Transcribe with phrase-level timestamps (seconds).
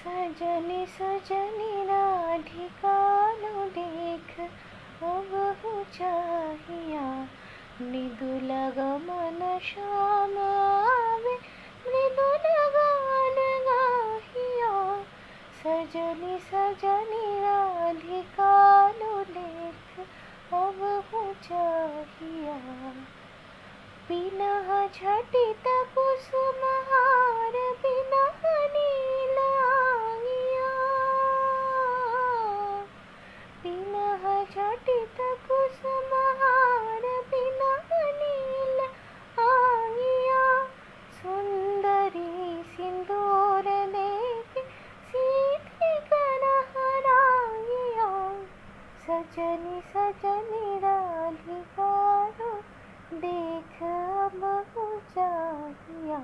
[0.00, 4.40] सजनी सजनी राधिकानु देख,
[5.02, 7.28] अब हो चाहिया।
[7.82, 11.34] मृदुल गमन श्याम आवे
[11.86, 13.36] मृदुल गान
[13.68, 15.02] गाहिया।
[15.60, 20.06] सजनी सजनी राधिकानु देख,
[20.54, 22.58] अब हो चाहिया।
[24.08, 27.09] बिना झटित कुसुमहार
[49.30, 52.48] सजनी सजनी राधिकारो
[53.24, 54.40] देख अब
[55.14, 56.18] चाहिया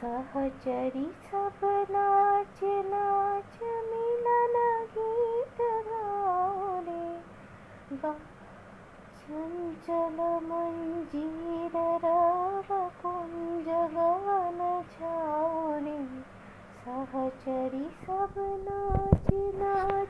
[0.00, 2.60] सहचरी सब नाच
[2.92, 4.56] नाच मिलन
[4.94, 8.12] गीत गाओ रे
[9.18, 11.76] चंचल मंजीर
[12.06, 15.58] राव कुंज गवन छाओ
[16.84, 18.34] सहचरी सब
[18.68, 19.07] नाच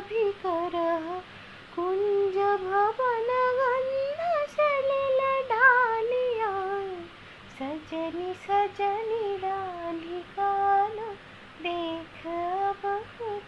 [0.00, 0.72] कर।
[1.76, 4.20] कुंज भवन गंध
[5.52, 6.52] डालिया
[7.58, 10.96] सजनी सजनी राधिकान
[11.62, 13.02] देख अब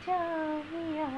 [0.06, 1.08] चाहिया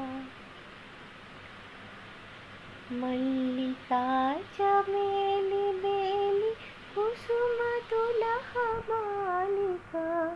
[2.93, 6.51] मल्लिका चमेली बेली,
[6.95, 7.59] कुसुम
[7.91, 10.27] तुलह मालिका।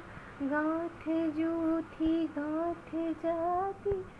[0.43, 4.20] गाँठ जूथी गाँठ जाति